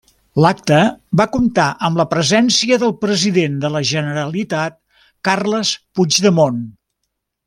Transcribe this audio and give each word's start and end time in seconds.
L'acte 0.43 0.77
va 1.21 1.25
comptar 1.33 1.65
amb 1.89 1.99
la 2.01 2.05
presència 2.13 2.79
del 2.85 2.95
president 3.05 3.59
de 3.65 3.71
la 3.75 3.83
Generalitat, 3.93 4.79
Carles 5.29 5.75
Puigdemont. 6.01 6.59